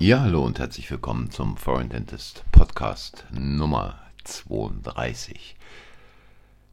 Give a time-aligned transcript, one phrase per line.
[0.00, 5.56] Ja, hallo und herzlich willkommen zum Foreign Dentist Podcast Nummer 32.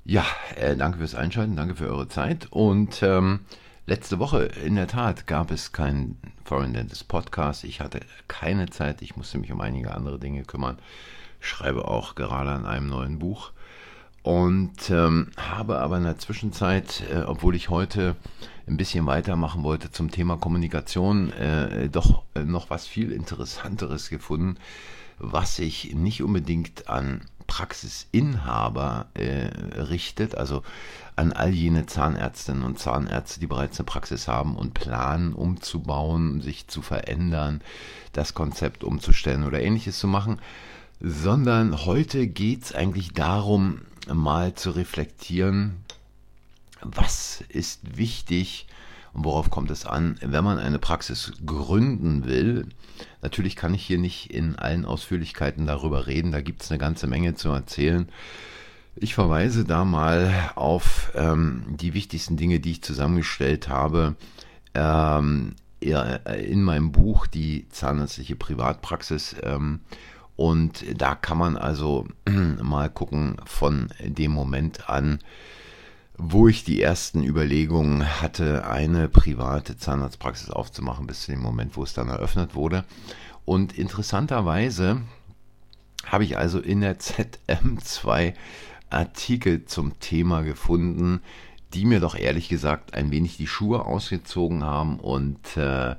[0.04, 0.24] Ja,
[0.56, 2.46] äh, danke fürs Einschalten, danke für eure Zeit.
[2.52, 3.40] Und ähm,
[3.88, 7.64] letzte Woche in der Tat gab es keinen Foreign Dentist Podcast.
[7.64, 10.78] Ich hatte keine Zeit, ich musste mich um einige andere Dinge kümmern.
[11.40, 13.54] Schreibe auch gerade an einem neuen Buch.
[14.26, 18.16] Und ähm, habe aber in der Zwischenzeit, äh, obwohl ich heute
[18.66, 24.58] ein bisschen weitermachen wollte zum Thema Kommunikation, äh, doch äh, noch was viel Interessanteres gefunden,
[25.20, 29.50] was sich nicht unbedingt an Praxisinhaber äh,
[29.80, 30.64] richtet, also
[31.16, 36.68] an all jene Zahnärztinnen und Zahnärzte, die bereits eine Praxis haben und planen, umzubauen, sich
[36.68, 37.62] zu verändern,
[38.12, 40.40] das Konzept umzustellen oder ähnliches zu machen,
[41.00, 43.82] sondern heute geht es eigentlich darum,
[44.14, 45.78] mal zu reflektieren,
[46.82, 48.68] was ist wichtig
[49.14, 52.68] und worauf kommt es an, wenn man eine Praxis gründen will.
[53.22, 57.08] Natürlich kann ich hier nicht in allen Ausführlichkeiten darüber reden, da gibt es eine ganze
[57.08, 58.10] Menge zu erzählen.
[58.98, 64.16] Ich verweise da mal auf ähm, die wichtigsten Dinge, die ich zusammengestellt habe
[64.74, 69.36] ähm, in meinem Buch Die zahnärztliche Privatpraxis.
[69.44, 69.82] Ähm,
[70.36, 72.08] und da kann man also
[72.62, 75.20] mal gucken von dem Moment an,
[76.18, 81.84] wo ich die ersten Überlegungen hatte, eine private Zahnarztpraxis aufzumachen, bis zu dem Moment, wo
[81.84, 82.86] es dann eröffnet wurde.
[83.44, 85.02] Und interessanterweise
[86.06, 88.34] habe ich also in der ZM zwei
[88.90, 91.22] Artikel zum Thema gefunden,
[91.74, 95.96] die mir doch ehrlich gesagt ein wenig die Schuhe ausgezogen haben und äh,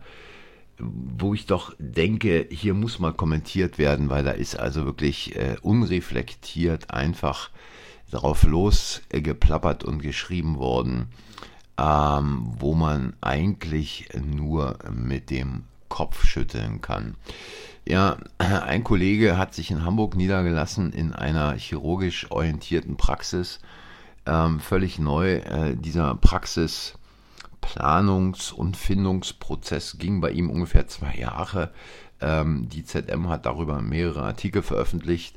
[0.78, 5.56] wo ich doch denke, hier muss mal kommentiert werden, weil da ist also wirklich äh,
[5.62, 7.50] unreflektiert einfach
[8.10, 11.08] drauf losgeplappert und geschrieben worden,
[11.78, 17.16] ähm, wo man eigentlich nur mit dem Kopf schütteln kann.
[17.86, 23.60] Ja, ein Kollege hat sich in Hamburg niedergelassen in einer chirurgisch orientierten Praxis,
[24.26, 25.36] ähm, völlig neu.
[25.36, 26.14] Äh, dieser
[27.66, 31.72] Praxisplanungs- und Findungsprozess ging bei ihm ungefähr zwei Jahre.
[32.20, 35.36] Ähm, die ZM hat darüber mehrere Artikel veröffentlicht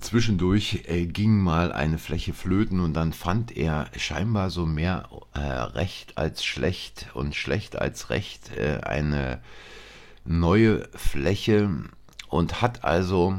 [0.00, 5.40] Zwischendurch äh, ging mal eine Fläche flöten und dann fand er scheinbar so mehr äh,
[5.40, 9.42] recht als schlecht und schlecht als recht äh, eine
[10.24, 11.70] neue Fläche
[12.28, 13.36] und hat also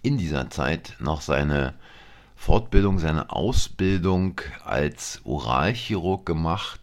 [0.00, 1.74] in dieser Zeit noch seine
[2.42, 6.80] Fortbildung, seine Ausbildung als Oralchirurg gemacht.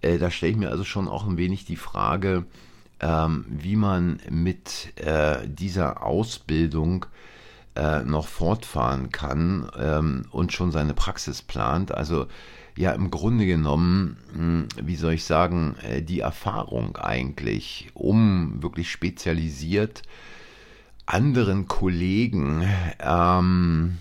[0.00, 2.46] Äh, da stelle ich mir also schon auch ein wenig die Frage,
[3.00, 7.04] ähm, wie man mit äh, dieser Ausbildung
[7.76, 11.92] äh, noch fortfahren kann ähm, und schon seine Praxis plant.
[11.92, 12.24] Also
[12.74, 18.62] ja, im Grunde genommen, mh, hm, wie soll ich sagen, äh, die Erfahrung eigentlich, um
[18.62, 20.00] wirklich spezialisiert
[21.04, 22.66] anderen Kollegen,
[23.00, 23.98] ähm,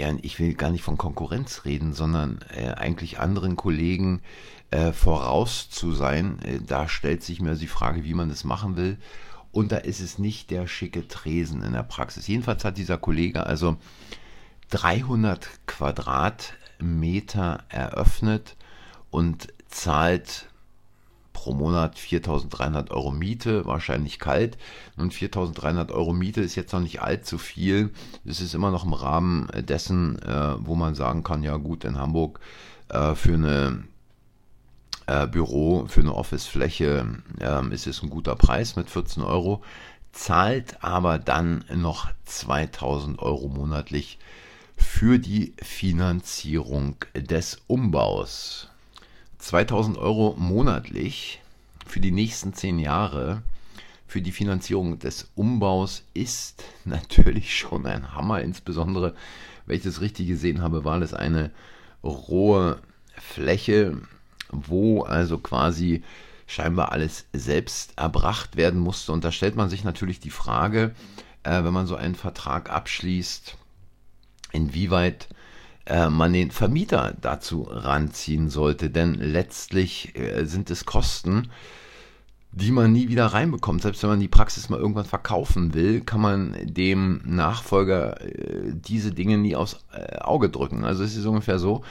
[0.00, 4.20] ja, ich will gar nicht von Konkurrenz reden, sondern äh, eigentlich anderen Kollegen
[4.70, 6.40] äh, voraus zu sein.
[6.42, 8.98] Äh, da stellt sich mir die Frage, wie man das machen will
[9.52, 12.26] und da ist es nicht der schicke Tresen in der Praxis.
[12.26, 13.76] Jedenfalls hat dieser Kollege also
[14.70, 18.56] 300 Quadratmeter eröffnet
[19.10, 20.49] und zahlt
[21.40, 24.58] pro Monat 4.300 Euro Miete, wahrscheinlich kalt.
[24.98, 27.94] Und 4.300 Euro Miete ist jetzt noch nicht allzu viel.
[28.26, 31.96] Es ist immer noch im Rahmen dessen, äh, wo man sagen kann, ja gut, in
[31.96, 32.40] Hamburg
[32.90, 33.84] äh, für eine
[35.06, 37.06] äh, Büro für eine Office-Fläche
[37.40, 39.62] ähm, ist es ein guter Preis mit 14 Euro,
[40.12, 44.18] zahlt aber dann noch 2000 Euro monatlich
[44.76, 48.69] für die Finanzierung des Umbaus.
[49.40, 51.40] 2000 Euro monatlich
[51.86, 53.42] für die nächsten 10 Jahre
[54.06, 59.14] für die Finanzierung des Umbaus ist natürlich schon ein Hammer, insbesondere,
[59.66, 61.50] wenn ich das richtig gesehen habe, war das eine
[62.02, 62.80] rohe
[63.16, 64.00] Fläche
[64.52, 66.02] wo also quasi
[66.46, 69.12] scheinbar alles selbst erbracht werden musste.
[69.12, 70.94] Und da stellt man sich natürlich die Frage,
[71.42, 73.56] äh, wenn man so einen Vertrag abschließt,
[74.52, 75.28] inwieweit
[75.90, 78.90] äh, man den Vermieter dazu ranziehen sollte.
[78.90, 81.50] Denn letztlich äh, sind es Kosten,
[82.52, 83.82] die man nie wieder reinbekommt.
[83.82, 89.12] Selbst wenn man die Praxis mal irgendwann verkaufen will, kann man dem Nachfolger äh, diese
[89.12, 89.84] Dinge nie aufs
[90.20, 90.84] Auge drücken.
[90.84, 91.82] Also es ist ungefähr so,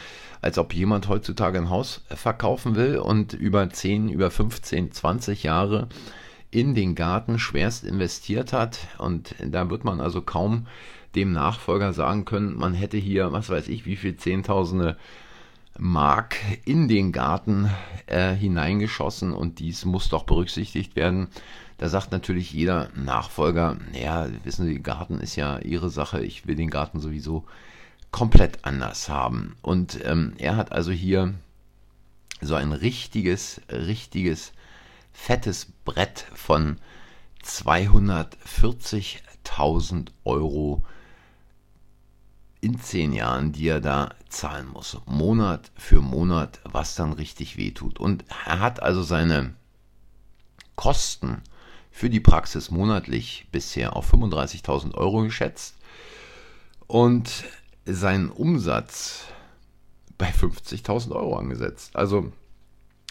[0.42, 5.90] als ob jemand heutzutage ein Haus verkaufen will und über 10, über 15, 20 Jahre
[6.52, 8.80] in den Garten schwerst investiert hat.
[8.98, 10.68] Und da wird man also kaum
[11.16, 14.98] dem Nachfolger sagen können, man hätte hier, was weiß ich, wie viel Zehntausende
[15.78, 16.36] Mark
[16.66, 17.70] in den Garten
[18.06, 21.28] äh, hineingeschossen und dies muss doch berücksichtigt werden.
[21.78, 26.56] Da sagt natürlich jeder Nachfolger, naja, wissen Sie, Garten ist ja Ihre Sache, ich will
[26.56, 27.46] den Garten sowieso
[28.12, 29.56] komplett anders haben.
[29.62, 31.34] Und ähm, er hat also hier
[32.42, 34.52] so ein richtiges, richtiges,
[35.14, 36.78] fettes Brett von
[37.46, 40.84] 240.000 Euro
[42.62, 44.98] in zehn Jahren, die er da zahlen muss.
[45.06, 48.00] Monat für Monat, was dann richtig wehtut.
[48.00, 49.54] Und er hat also seine
[50.76, 51.42] Kosten
[51.92, 55.76] für die Praxis monatlich bisher auf 35.000 Euro geschätzt
[56.88, 57.44] und
[57.86, 59.26] seinen Umsatz
[60.18, 61.96] bei 50.000 Euro angesetzt.
[61.96, 62.32] Also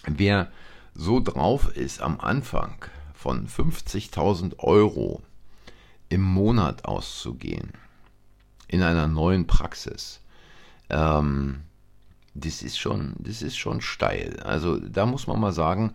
[0.06, 0.50] wer
[0.94, 2.84] so drauf ist am Anfang
[3.14, 5.22] von 50.000 Euro
[6.08, 7.72] im Monat auszugehen,
[8.68, 10.20] in einer neuen Praxis,
[10.90, 11.60] ähm,
[12.34, 14.40] das ist schon, das ist schon steil.
[14.40, 15.94] Also da muss man mal sagen,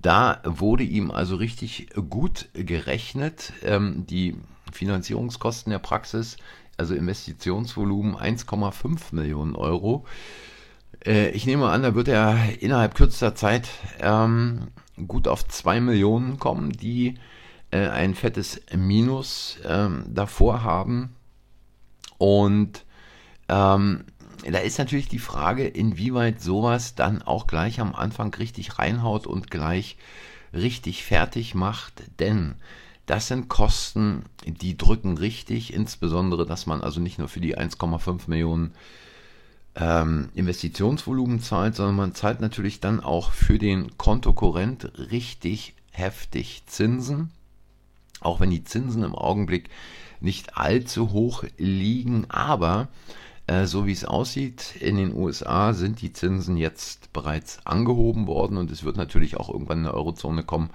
[0.00, 3.52] da wurde ihm also richtig gut gerechnet.
[3.62, 4.36] Ähm, die
[4.72, 6.36] Finanzierungskosten der Praxis,
[6.76, 10.06] also Investitionsvolumen 1,5 Millionen Euro.
[11.04, 13.68] Äh, ich nehme an, da wird er innerhalb kürzester Zeit
[14.00, 14.68] ähm,
[15.06, 17.14] gut auf 2 Millionen kommen, die
[17.70, 21.14] äh, ein fettes Minus ähm, davor haben.
[22.18, 22.84] Und
[23.48, 24.04] ähm,
[24.50, 29.50] da ist natürlich die Frage, inwieweit sowas dann auch gleich am Anfang richtig reinhaut und
[29.50, 29.96] gleich
[30.52, 32.54] richtig fertig macht, denn
[33.06, 38.22] das sind Kosten, die drücken richtig, insbesondere, dass man also nicht nur für die 1,5
[38.26, 38.74] Millionen
[39.76, 47.30] ähm, Investitionsvolumen zahlt, sondern man zahlt natürlich dann auch für den Kontokorrent richtig heftig Zinsen,
[48.20, 49.70] auch wenn die Zinsen im Augenblick
[50.20, 52.88] nicht allzu hoch liegen, aber
[53.46, 58.56] äh, so wie es aussieht, in den USA sind die Zinsen jetzt bereits angehoben worden
[58.56, 60.70] und es wird natürlich auch irgendwann in der Eurozone kommen,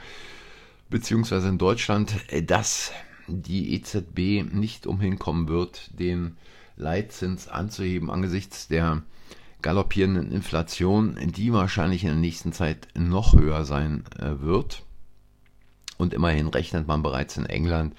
[0.89, 2.91] beziehungsweise in Deutschland, äh, dass
[3.27, 6.37] die EZB nicht umhin kommen wird, den
[6.75, 9.03] Leitzins anzuheben angesichts der
[9.61, 14.83] galoppierenden Inflation, die wahrscheinlich in der nächsten Zeit noch höher sein äh, wird.
[15.97, 17.95] Und immerhin rechnet man bereits in England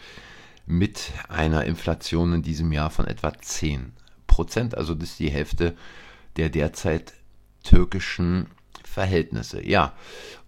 [0.66, 3.92] mit einer Inflation in diesem Jahr von etwa 10
[4.26, 4.76] Prozent.
[4.76, 5.76] Also das ist die Hälfte
[6.36, 7.12] der derzeit
[7.62, 8.46] türkischen
[8.84, 9.66] Verhältnisse.
[9.66, 9.94] Ja,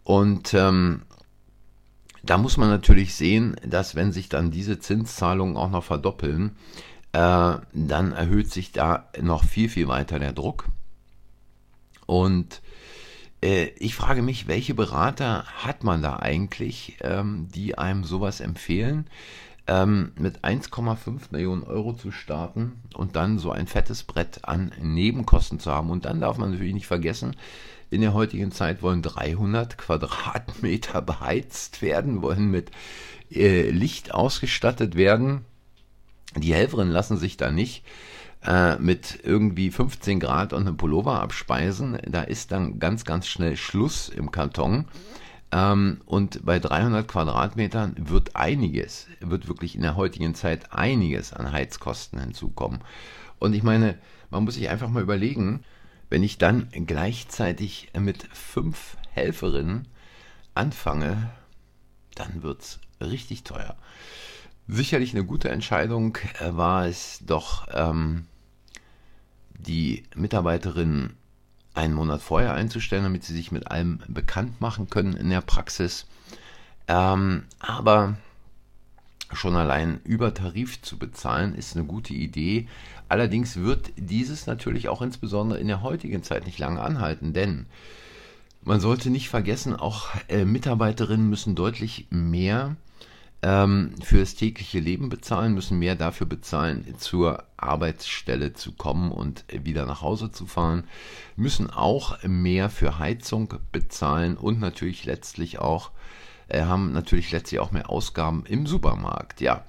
[0.02, 1.02] und ähm,
[2.22, 6.56] da muss man natürlich sehen, dass wenn sich dann diese Zinszahlungen auch noch verdoppeln,
[7.12, 10.66] äh, dann erhöht sich da noch viel, viel weiter der Druck.
[12.06, 12.62] Und
[13.42, 19.06] äh, ich frage mich, welche Berater hat man da eigentlich, ähm, die einem sowas empfehlen?
[19.66, 25.58] Ähm, mit 1,5 Millionen Euro zu starten und dann so ein fettes Brett an Nebenkosten
[25.58, 25.90] zu haben.
[25.90, 27.36] Und dann darf man natürlich nicht vergessen,
[27.90, 32.70] in der heutigen Zeit wollen 300 Quadratmeter beheizt werden, wollen mit
[33.30, 35.44] äh, Licht ausgestattet werden.
[36.36, 37.84] Die Helferinnen lassen sich da nicht
[38.44, 41.98] äh, mit irgendwie 15 Grad und einem Pullover abspeisen.
[42.06, 44.78] Da ist dann ganz, ganz schnell Schluss im Karton.
[44.78, 44.84] Ähm,
[45.54, 52.18] und bei 300 Quadratmetern wird einiges, wird wirklich in der heutigen Zeit einiges an Heizkosten
[52.18, 52.80] hinzukommen.
[53.38, 53.96] Und ich meine,
[54.30, 55.62] man muss sich einfach mal überlegen,
[56.10, 59.86] wenn ich dann gleichzeitig mit fünf Helferinnen
[60.54, 61.30] anfange,
[62.16, 63.76] dann wird es richtig teuer.
[64.66, 68.26] Sicherlich eine gute Entscheidung äh, war es doch, ähm,
[69.56, 71.14] die Mitarbeiterin
[71.74, 76.06] einen Monat vorher einzustellen, damit sie sich mit allem bekannt machen können in der Praxis.
[76.88, 78.16] Ähm, aber
[79.32, 82.68] schon allein über Tarif zu bezahlen, ist eine gute Idee.
[83.08, 87.66] Allerdings wird dieses natürlich auch insbesondere in der heutigen Zeit nicht lange anhalten, denn
[88.62, 92.76] man sollte nicht vergessen, auch äh, Mitarbeiterinnen müssen deutlich mehr
[93.44, 99.44] ähm, für das tägliche Leben bezahlen, müssen mehr dafür bezahlen, zur Arbeitsstelle zu kommen und
[99.52, 100.84] wieder nach Hause zu fahren,
[101.36, 105.90] müssen auch mehr für Heizung bezahlen und natürlich letztlich auch,
[106.48, 109.42] äh, haben natürlich letztlich auch mehr Ausgaben im Supermarkt.
[109.42, 109.66] Ja,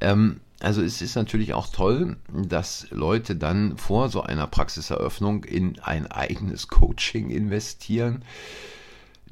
[0.00, 5.80] ähm, also es ist natürlich auch toll, dass Leute dann vor so einer Praxiseröffnung in
[5.80, 8.22] ein eigenes Coaching investieren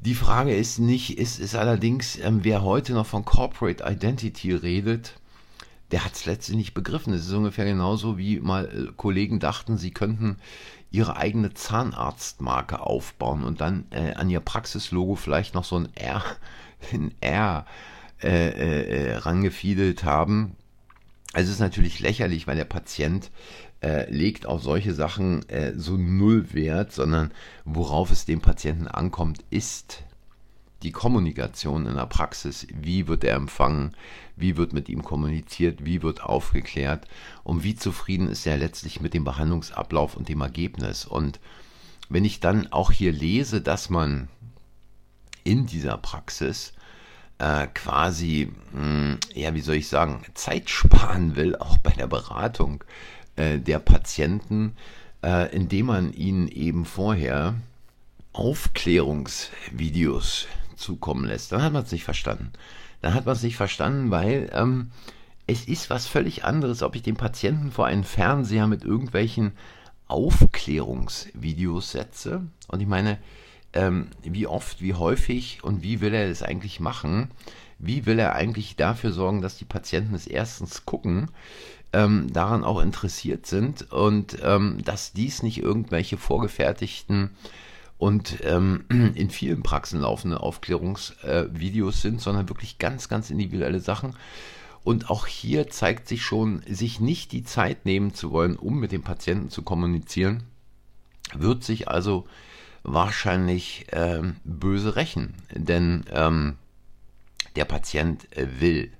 [0.01, 5.15] die Frage ist nicht, ist, ist allerdings, ähm, wer heute noch von Corporate Identity redet,
[5.91, 7.13] der hat es letztlich nicht begriffen.
[7.13, 10.37] Es ist ungefähr genauso, wie mal äh, Kollegen dachten, sie könnten
[10.91, 16.23] ihre eigene Zahnarztmarke aufbauen und dann äh, an ihr Praxislogo vielleicht noch so ein R,
[16.93, 17.65] ein R
[18.21, 20.55] äh, äh, äh rangefiedelt haben.
[21.33, 23.29] Also es ist natürlich lächerlich, weil der Patient
[23.81, 27.31] äh, legt auf solche Sachen äh, so null Wert, sondern
[27.65, 30.03] worauf es dem Patienten ankommt, ist
[30.83, 32.67] die Kommunikation in der Praxis.
[32.73, 33.95] Wie wird er empfangen?
[34.35, 35.83] Wie wird mit ihm kommuniziert?
[35.83, 37.07] Wie wird aufgeklärt?
[37.43, 41.05] Und wie zufrieden ist er letztlich mit dem Behandlungsablauf und dem Ergebnis?
[41.05, 41.39] Und
[42.09, 44.27] wenn ich dann auch hier lese, dass man
[45.43, 46.73] in dieser Praxis
[47.39, 52.07] äh, quasi, mh, hm, ja, wie soll ich sagen, Zeit sparen will, auch bei der
[52.07, 52.83] Beratung
[53.35, 54.75] äh, der Patienten,
[55.23, 57.55] äh, indem man ihnen eben vorher
[58.33, 62.51] Aufklärungsvideos zukommen lässt, dann hat man es nicht verstanden.
[63.01, 64.91] Dann hat man es nicht verstanden, weil ähm,
[65.47, 69.51] es ist was völlig anderes, ob ich den Patienten vor einen Fernseher mit irgendwelchen
[70.07, 72.43] Aufklärungsvideos setze.
[72.67, 73.17] Und ich meine,
[73.73, 77.29] ähm, wie oft, wie häufig und wie will er das eigentlich machen?
[77.77, 81.29] Wie will er eigentlich dafür sorgen, dass die Patienten es erstens gucken,
[81.95, 87.29] ähm, daran auch interessiert sind und ähm, dass dies nicht irgendwelche vorgefertigten
[87.97, 88.83] und ähm,
[89.15, 94.15] in vielen Praxen laufende Aufklärungsvideos äh, sind, sondern wirklich ganz, ganz individuelle Sachen.
[94.83, 98.91] Und auch hier zeigt sich schon, sich nicht die Zeit nehmen zu wollen, um mit
[98.91, 100.43] dem Patienten zu kommunizieren,
[101.33, 102.27] wird sich also
[102.83, 105.33] wahrscheinlich ähm, böse rächen.
[105.51, 106.57] Denn ähm,
[107.55, 108.27] der Patient
[108.59, 108.91] will.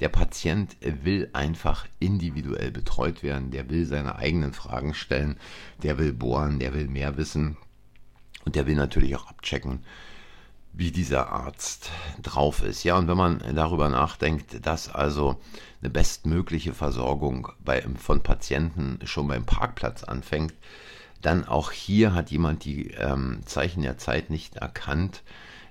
[0.00, 3.50] Der Patient will einfach individuell betreut werden.
[3.50, 5.38] Der will seine eigenen Fragen stellen.
[5.82, 6.58] Der will bohren.
[6.58, 7.56] Der will mehr wissen.
[8.44, 9.84] Und der will natürlich auch abchecken,
[10.72, 11.90] wie dieser Arzt
[12.22, 12.84] drauf ist.
[12.84, 15.40] Ja, und wenn man darüber nachdenkt, dass also
[15.80, 20.54] eine bestmögliche Versorgung bei, von Patienten schon beim Parkplatz anfängt,
[21.20, 25.22] dann auch hier hat jemand die ähm, Zeichen der Zeit nicht erkannt,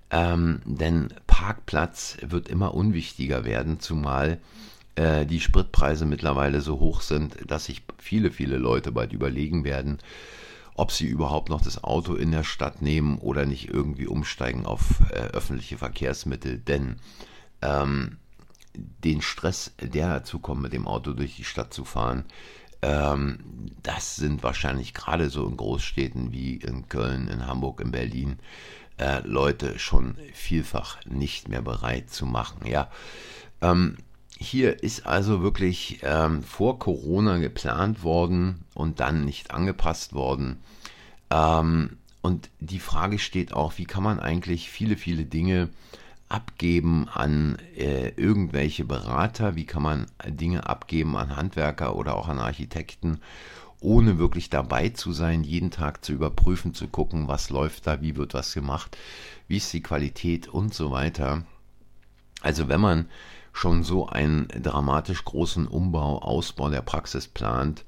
[0.09, 4.39] ähm, denn Parkplatz wird immer unwichtiger werden, zumal
[4.95, 9.99] äh, die Spritpreise mittlerweile so hoch sind, dass sich viele, viele Leute bald überlegen werden,
[10.75, 15.01] ob sie überhaupt noch das Auto in der Stadt nehmen oder nicht irgendwie umsteigen auf
[15.09, 16.57] äh, öffentliche Verkehrsmittel.
[16.57, 16.97] Denn
[17.61, 18.17] ähm,
[18.75, 22.25] den Stress, der dazu kommt, mit dem Auto durch die Stadt zu fahren,
[22.81, 23.39] ähm,
[23.81, 28.39] das sind wahrscheinlich gerade so in Großstädten wie in Köln, in Hamburg, in Berlin
[28.98, 32.66] äh, Leute schon vielfach nicht mehr bereit zu machen.
[32.66, 32.89] Ja,
[33.62, 33.98] ähm,
[34.39, 40.58] hier ist also wirklich ähm, vor Corona geplant worden und dann nicht angepasst worden.
[41.30, 45.70] Ähm, und die Frage steht auch, wie kann man eigentlich viele, viele Dinge
[46.30, 52.39] abgeben an äh, irgendwelche Berater, wie kann man Dinge abgeben an Handwerker oder auch an
[52.39, 53.22] Architekten,
[53.79, 58.15] ohne wirklich dabei zu sein, jeden Tag zu überprüfen, zu gucken, was läuft da, wie
[58.15, 58.98] wird was gemacht,
[59.48, 61.43] wie ist die Qualität und so weiter.
[62.41, 63.10] Also wenn man
[63.53, 67.86] schon so einen dramatisch großen Umbau, Ausbau der Praxis plant,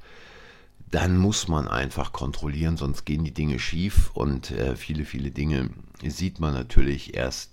[0.91, 5.69] dann muss man einfach kontrollieren, sonst gehen die Dinge schief und äh, viele, viele Dinge
[6.03, 7.51] sieht man natürlich erst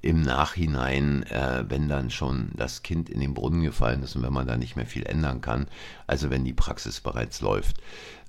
[0.00, 4.32] im Nachhinein, äh, wenn dann schon das Kind in den Brunnen gefallen ist und wenn
[4.32, 5.66] man da nicht mehr viel ändern kann,
[6.06, 7.78] also wenn die Praxis bereits läuft.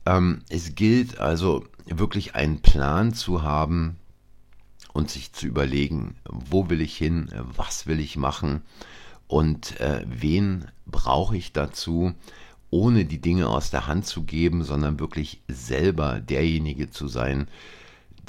[0.06, 3.98] Ähm, es gilt also wirklich einen Plan zu haben
[4.94, 8.64] und sich zu überlegen, wo will ich hin, was will ich machen
[9.28, 12.14] und äh, wen brauche ich dazu,
[12.72, 17.48] ohne die Dinge aus der Hand zu geben, sondern wirklich selber derjenige zu sein,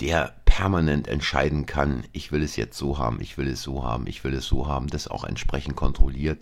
[0.00, 4.08] der permanent entscheiden kann, ich will es jetzt so haben, ich will es so haben,
[4.08, 6.40] ich will es so haben, das auch entsprechend kontrolliert.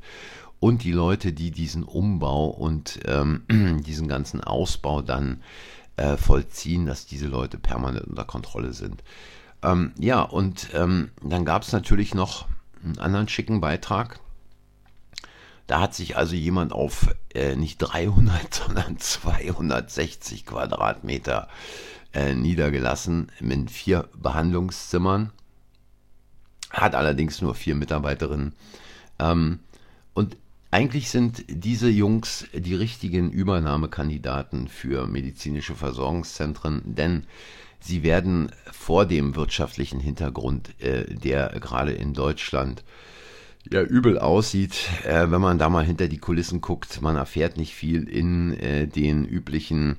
[0.61, 3.43] Und die Leute, die diesen Umbau und ähm,
[3.87, 5.43] diesen ganzen Ausbau dann
[5.97, 9.05] äh, vollziehen, dass diese Leute permanent unter Kontrolle sind.
[9.63, 12.47] Ähm, ja, und ähm, dann gab es natürlich noch
[12.83, 14.21] einen anderen schicken Beitrag.
[15.67, 21.49] Da hat sich also jemand auf äh, nicht 300, sondern 260 Quadratmeter
[22.13, 25.31] äh, niedergelassen mit vier Behandlungszimmern.
[26.71, 28.55] Hat allerdings nur vier Mitarbeiterinnen.
[29.19, 29.61] Ähm,
[30.15, 30.37] und
[30.71, 37.25] eigentlich sind diese Jungs die richtigen Übernahmekandidaten für medizinische Versorgungszentren, denn
[37.81, 42.85] sie werden vor dem wirtschaftlichen Hintergrund, äh, der gerade in Deutschland
[43.71, 47.75] ja übel aussieht, äh, wenn man da mal hinter die Kulissen guckt, man erfährt nicht
[47.75, 49.97] viel in äh, den üblichen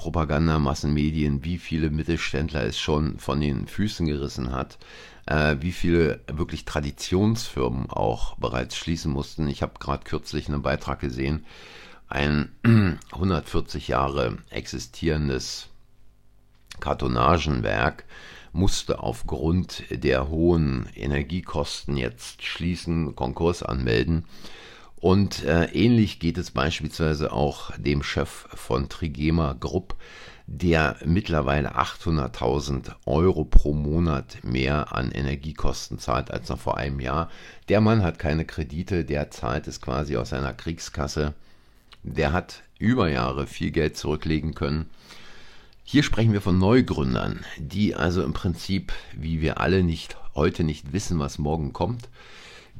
[0.00, 4.78] Propaganda, Massenmedien, wie viele Mittelständler es schon von den Füßen gerissen hat,
[5.26, 9.46] äh, wie viele wirklich Traditionsfirmen auch bereits schließen mussten.
[9.46, 11.44] Ich habe gerade kürzlich einen Beitrag gesehen,
[12.08, 12.48] ein
[13.12, 15.68] 140 Jahre existierendes
[16.80, 18.06] Kartonagenwerk
[18.54, 24.24] musste aufgrund der hohen Energiekosten jetzt schließen, Konkurs anmelden.
[25.00, 29.96] Und äh, ähnlich geht es beispielsweise auch dem Chef von Trigema Group,
[30.46, 37.30] der mittlerweile 800.000 Euro pro Monat mehr an Energiekosten zahlt als noch vor einem Jahr.
[37.68, 41.34] Der Mann hat keine Kredite, der zahlt es quasi aus seiner Kriegskasse.
[42.02, 44.90] Der hat über Jahre viel Geld zurücklegen können.
[45.84, 50.92] Hier sprechen wir von Neugründern, die also im Prinzip, wie wir alle nicht heute nicht
[50.92, 52.08] wissen, was morgen kommt,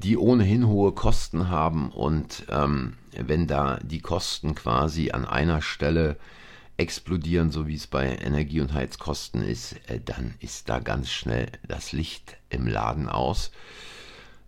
[0.02, 6.16] die ohnehin hohe Kosten haben und ähm, wenn da die Kosten quasi an einer Stelle
[6.76, 11.48] explodieren, so wie es bei Energie- und Heizkosten ist, äh, dann ist da ganz schnell
[11.68, 13.50] das Licht im Laden aus.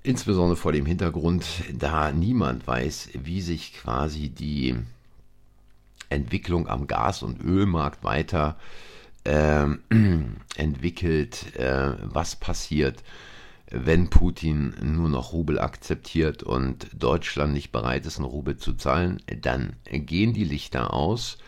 [0.02, 4.74] Insbesondere vor dem Hintergrund, da niemand weiß, wie sich quasi die
[6.08, 8.56] Entwicklung am Gas- und Ölmarkt weiter
[9.24, 9.66] äh,
[10.56, 13.02] entwickelt, äh, was passiert,
[13.72, 19.22] wenn Putin nur noch Rubel akzeptiert und Deutschland nicht bereit ist, einen Rubel zu zahlen,
[19.40, 21.38] dann gehen die Lichter aus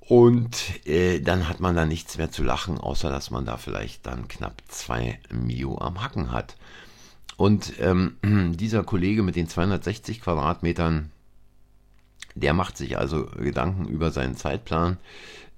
[0.00, 4.06] und äh, dann hat man da nichts mehr zu lachen, außer dass man da vielleicht
[4.06, 6.56] dann knapp zwei Mio am Hacken hat.
[7.36, 8.16] Und ähm,
[8.54, 11.10] dieser Kollege mit den 260 Quadratmetern,
[12.34, 14.98] der macht sich also Gedanken über seinen Zeitplan,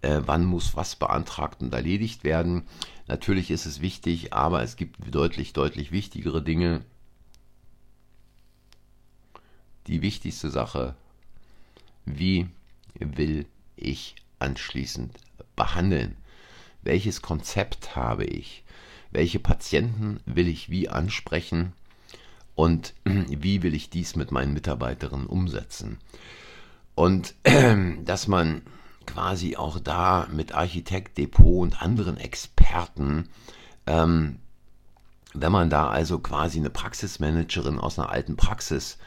[0.06, 2.62] äh, wann muss was beantragt und erledigt werden.
[3.08, 6.82] Natürlich ist es wichtig, aber es gibt deutlich, deutlich wichtigere Dinge.
[9.88, 10.94] Die wichtigste Sache,
[12.04, 12.46] wie
[12.98, 13.46] will
[13.76, 15.12] ich anschließend
[15.56, 16.16] behandeln?
[16.82, 18.62] Welches Konzept habe ich?
[19.10, 21.72] Welche Patienten will ich wie ansprechen?
[22.54, 25.98] Und wie will ich dies mit meinen Mitarbeiterinnen umsetzen?
[26.94, 27.34] Und
[28.04, 28.62] dass man
[29.06, 33.28] quasi auch da mit Architekt, Depot und anderen Experten,
[33.86, 34.38] ähm,
[35.34, 38.98] wenn man da also quasi eine Praxismanagerin aus einer alten Praxis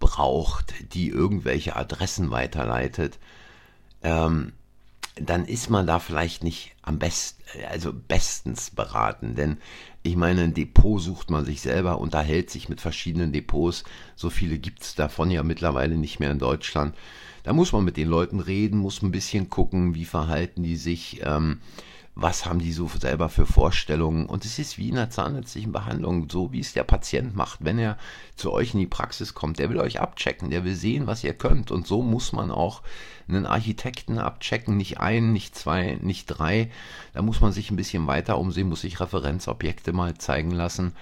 [0.00, 3.18] braucht, die irgendwelche Adressen weiterleitet,
[4.02, 4.52] ähm,
[5.16, 9.36] dann ist man da vielleicht nicht am besten, also bestens beraten.
[9.36, 9.58] Denn
[10.02, 13.84] ich meine, ein Depot sucht man sich selber, unterhält sich mit verschiedenen Depots.
[14.16, 16.96] So viele gibt es davon ja mittlerweile nicht mehr in Deutschland.
[17.44, 21.20] Da muss man mit den Leuten reden, muss ein bisschen gucken, wie verhalten die sich,
[21.22, 21.60] ähm,
[22.14, 24.24] was haben die so selber für Vorstellungen.
[24.24, 27.78] Und es ist wie in einer zahnärztlichen Behandlung, so wie es der Patient macht, wenn
[27.78, 27.98] er
[28.34, 29.58] zu euch in die Praxis kommt.
[29.58, 31.70] Der will euch abchecken, der will sehen, was ihr könnt.
[31.70, 32.80] Und so muss man auch
[33.28, 36.70] einen Architekten abchecken, nicht ein, nicht zwei, nicht drei.
[37.12, 40.94] Da muss man sich ein bisschen weiter umsehen, muss sich Referenzobjekte mal zeigen lassen.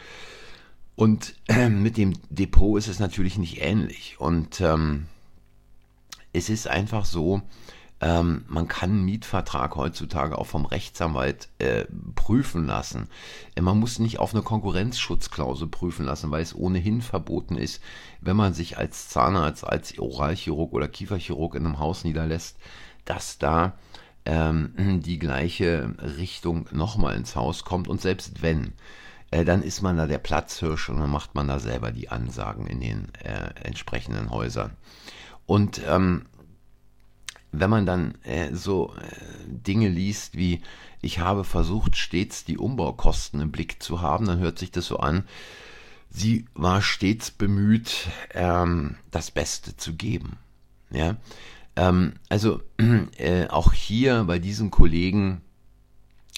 [0.97, 4.17] Und äh, mit dem Depot ist es natürlich nicht ähnlich.
[4.19, 5.07] Und ähm,
[6.33, 7.43] es ist einfach so,
[8.03, 11.85] ähm, man kann einen Mietvertrag heutzutage auch vom Rechtsanwalt äh,
[12.17, 13.09] prüfen lassen.
[13.55, 17.81] Äh, man muss nicht auf eine Konkurrenzschutzklausel prüfen lassen, weil es ohnehin verboten ist,
[18.21, 22.57] wenn man sich als Zahnarzt, als Oralchirurg oder Kieferchirurg in einem Haus niederlässt,
[23.05, 23.75] dass da
[24.25, 27.87] ähm, die gleiche Richtung nochmal ins Haus kommt.
[27.87, 28.73] Und selbst wenn,
[29.31, 32.67] äh, dann ist man da der Platzhirsch und dann macht man da selber die Ansagen
[32.67, 34.73] in den äh, entsprechenden Häusern.
[35.53, 36.25] Und ähm,
[37.51, 39.15] wenn man dann äh, so äh,
[39.47, 40.63] Dinge liest wie,
[41.03, 44.97] ich habe versucht, stets die Umbaukosten im Blick zu haben, dann hört sich das so
[44.97, 45.25] an,
[46.09, 50.39] sie war stets bemüht, ähm, das Beste zu geben.
[50.91, 51.17] Ja,
[51.77, 52.63] ähm, also
[53.19, 55.43] äh, auch hier bei diesem Kollegen,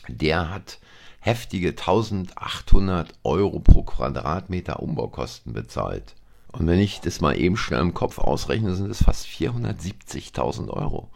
[0.09, 0.81] der hat
[1.21, 6.17] heftige 1800 Euro pro Quadratmeter Umbaukosten bezahlt.
[6.55, 11.11] Und wenn ich das mal eben schnell im Kopf ausrechne, sind es fast 470.000 Euro.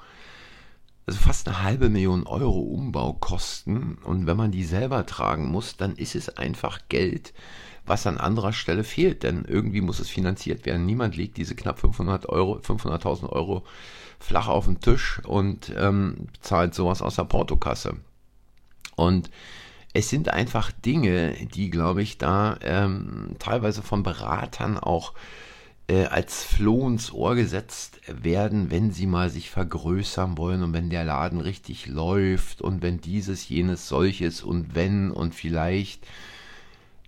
[1.07, 3.99] Also fast eine halbe Million Euro Umbaukosten.
[3.99, 7.33] Und wenn man die selber tragen muss, dann ist es einfach Geld,
[7.87, 9.23] was an anderer Stelle fehlt.
[9.23, 10.87] Denn irgendwie muss es finanziert werden.
[10.87, 13.63] Niemand legt diese knapp 500 Euro, 500.000 Euro
[14.19, 17.95] flach auf den Tisch und ähm, zahlt sowas aus der Portokasse.
[18.97, 19.31] Und
[19.99, 25.13] es sind einfach Dinge, die, glaube ich, da ähm, teilweise von Beratern auch
[25.89, 30.89] äh, als Floh ins Ohr gesetzt werden, wenn sie mal sich vergrößern wollen und wenn
[30.89, 36.07] der Laden richtig läuft und wenn dieses, jenes, solches und wenn und vielleicht.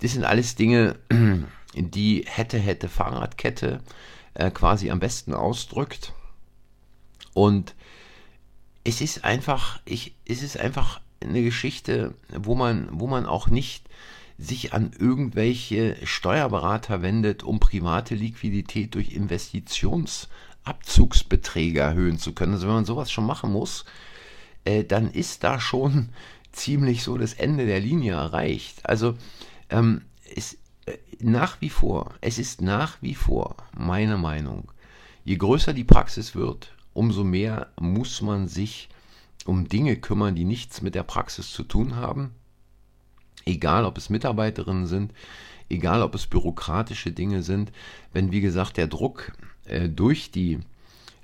[0.02, 0.96] Das sind alles Dinge,
[1.76, 3.82] die hätte, hätte Fahrradkette
[4.34, 6.12] äh, quasi am besten ausdrückt.
[7.34, 7.76] Und
[8.84, 13.88] es ist einfach, ich, es ist einfach eine Geschichte, wo man, wo man auch nicht
[14.38, 22.54] sich an irgendwelche Steuerberater wendet, um private Liquidität durch Investitionsabzugsbeträge erhöhen zu können.
[22.54, 23.84] Also wenn man sowas schon machen muss,
[24.64, 26.08] äh, dann ist da schon
[26.52, 28.88] ziemlich so das Ende der Linie erreicht.
[28.88, 29.18] Also
[29.68, 30.00] ähm,
[30.34, 34.72] es, äh, nach wie vor, es ist nach wie vor meine Meinung,
[35.24, 38.88] je größer die Praxis wird, umso mehr muss man sich
[39.46, 42.32] um Dinge kümmern, die nichts mit der Praxis zu tun haben.
[43.46, 45.12] Egal, ob es Mitarbeiterinnen sind,
[45.70, 47.72] egal, ob es bürokratische Dinge sind.
[48.12, 49.32] Wenn, wie gesagt, der Druck
[49.64, 50.58] äh, durch die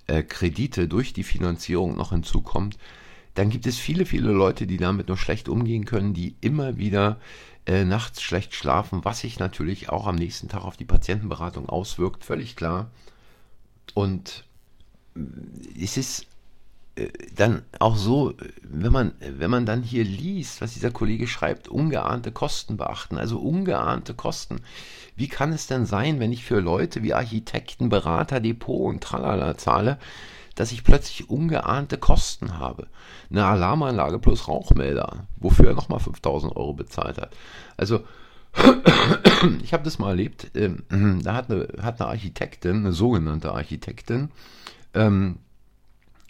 [0.07, 2.79] äh, Kredite, durch die Finanzierung noch hinzukommt,
[3.35, 7.21] dann gibt es viele, viele Leute, die damit nur schlecht umgehen können, die immer wieder
[7.67, 12.25] äh, nachts schlecht schlafen, was sich natürlich auch am nächsten Tag auf die Patientenberatung auswirkt,
[12.25, 12.91] völlig klar.
[13.93, 14.45] Und
[15.81, 16.27] es ist
[16.97, 21.69] äh, dann auch so, wenn man, wenn man dann hier liest, was dieser Kollege schreibt,
[21.69, 24.61] ungeahnte Kosten beachten, also ungeahnte Kosten.
[25.15, 29.57] Wie kann es denn sein, wenn ich für Leute wie Architekten, Berater, Depot und Tralala
[29.57, 29.99] zahle,
[30.55, 32.87] dass ich plötzlich ungeahnte Kosten habe?
[33.31, 37.37] Eine Alarmanlage plus Rauchmelder, wofür er nochmal 5000 Euro bezahlt hat.
[37.77, 38.05] Also,
[39.63, 44.31] ich habe das mal erlebt, ähm, da hat eine, hat eine Architektin, eine sogenannte Architektin,
[44.97, 45.39] ähm,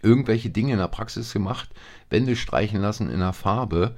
[0.03, 1.71] irgendwelche Dinge in der Praxis gemacht,
[2.11, 3.97] Wände streichen lassen in der Farbe,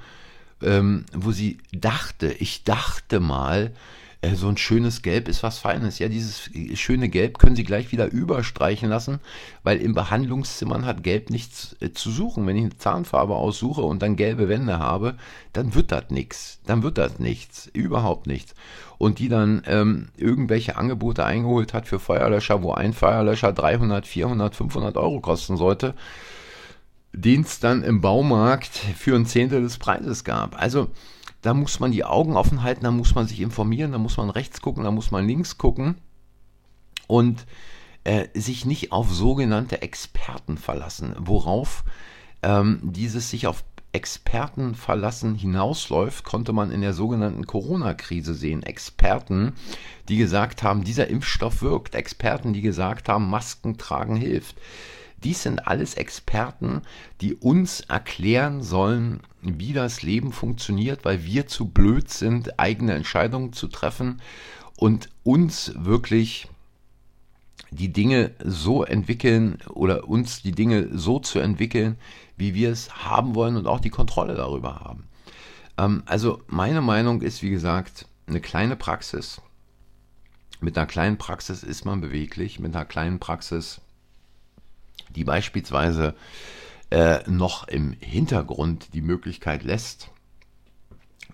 [0.63, 3.73] ähm, wo sie dachte, ich dachte mal,
[4.21, 5.99] äh, so ein schönes Gelb ist was Feines.
[5.99, 9.21] Ja, dieses schöne Gelb können Sie gleich wieder überstreichen lassen,
[9.63, 12.47] weil in Behandlungszimmern hat Gelb nichts äh, zu suchen.
[12.47, 15.17] Wenn ich eine Zahnfarbe aussuche und dann gelbe Wände habe,
[15.53, 16.61] dann wird das nichts.
[16.67, 17.71] Dann wird das nichts.
[17.73, 18.55] Überhaupt nichts.
[18.99, 24.57] Und die dann ähm, irgendwelche Angebote eingeholt hat für Feuerlöscher, wo ein Feuerlöscher 300, 400,
[24.57, 25.95] 500 Euro kosten sollte
[27.15, 30.61] den es dann im Baumarkt für ein Zehntel des Preises gab.
[30.61, 30.89] Also
[31.43, 34.31] da muss man die Augen offen halten, da muss man sich informieren, da muss man
[34.31, 35.97] rechts gucken, da muss man links gucken
[37.07, 37.47] und
[38.05, 41.85] äh, sich nicht auf sogenannte Experten verlassen, worauf
[42.43, 48.63] ähm, dieses sich auf Experten verlassen hinausläuft, konnte man in der sogenannten Corona-Krise sehen.
[48.63, 49.55] Experten,
[50.09, 51.95] die gesagt haben, dieser Impfstoff wirkt.
[51.95, 54.57] Experten, die gesagt haben, Masken tragen hilft.
[55.25, 56.83] Dies sind alles Experten,
[57.21, 63.53] die uns erklären sollen, wie das Leben funktioniert, weil wir zu blöd sind, eigene Entscheidungen
[63.53, 64.21] zu treffen
[64.77, 66.49] und uns wirklich
[67.71, 71.97] die Dinge so entwickeln oder uns die Dinge so zu entwickeln,
[72.37, 75.09] wie wir es haben wollen und auch die Kontrolle darüber haben.
[75.77, 79.41] Ähm, also meine Meinung ist, wie gesagt, eine kleine Praxis.
[80.61, 83.81] Mit einer kleinen Praxis ist man beweglich, mit einer kleinen Praxis
[85.15, 86.15] die beispielsweise
[86.91, 90.11] äh, noch im Hintergrund die Möglichkeit lässt,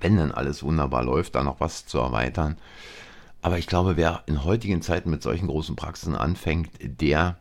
[0.01, 2.57] wenn dann alles wunderbar läuft, da noch was zu erweitern.
[3.43, 7.37] Aber ich glaube, wer in heutigen Zeiten mit solchen großen Praxen anfängt, der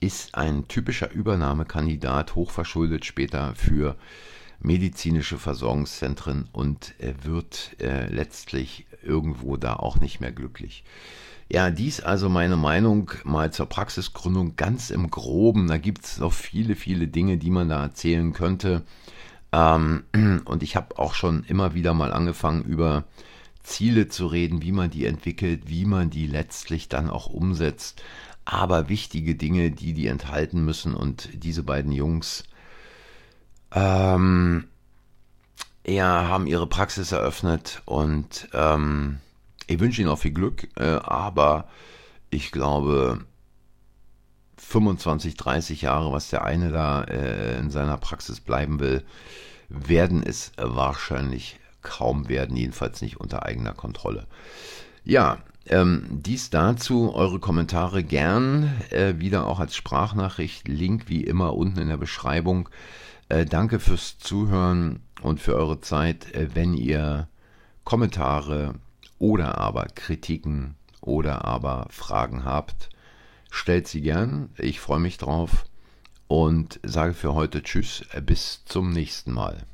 [0.00, 3.96] ist ein typischer Übernahmekandidat, hochverschuldet später für
[4.60, 10.84] medizinische Versorgungszentren und er wird äh, letztlich irgendwo da auch nicht mehr glücklich.
[11.52, 15.66] Ja, dies also meine Meinung mal zur Praxisgründung ganz im groben.
[15.66, 18.84] Da gibt es noch viele, viele Dinge, die man da erzählen könnte.
[19.50, 20.04] Ähm,
[20.44, 23.02] und ich habe auch schon immer wieder mal angefangen, über
[23.64, 28.00] Ziele zu reden, wie man die entwickelt, wie man die letztlich dann auch umsetzt.
[28.44, 30.94] Aber wichtige Dinge, die die enthalten müssen.
[30.94, 32.44] Und diese beiden Jungs
[33.72, 34.68] ähm,
[35.84, 39.18] ja, haben ihre Praxis eröffnet und ähm,
[39.70, 41.68] ich wünsche Ihnen auch viel Glück, äh, aber
[42.30, 43.24] ich glaube,
[44.56, 49.04] 25, 30 Jahre, was der eine da äh, in seiner Praxis bleiben will,
[49.68, 54.26] werden es wahrscheinlich kaum werden, jedenfalls nicht unter eigener Kontrolle.
[55.04, 61.54] Ja, ähm, dies dazu, eure Kommentare gern, äh, wieder auch als Sprachnachricht, Link wie immer
[61.54, 62.68] unten in der Beschreibung.
[63.28, 66.34] Äh, danke fürs Zuhören und für eure Zeit.
[66.34, 67.28] Äh, wenn ihr
[67.84, 68.74] Kommentare,
[69.20, 72.90] oder aber Kritiken oder aber Fragen habt,
[73.50, 74.48] stellt sie gern.
[74.58, 75.66] Ich freue mich drauf
[76.26, 79.66] und sage für heute Tschüss, bis zum nächsten Mal.